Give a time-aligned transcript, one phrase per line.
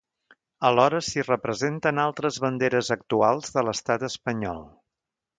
[0.67, 4.65] Alhora s'hi representen altres banderes actuals de l'Estat Espanyol.